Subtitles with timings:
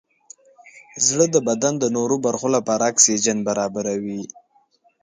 [1.07, 4.21] زړه د بدن د نورو برخو لپاره اکسیجن برابروي.